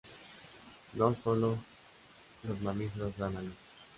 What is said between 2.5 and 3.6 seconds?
mamíferos dan a luz.